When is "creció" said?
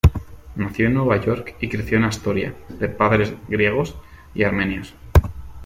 1.69-1.99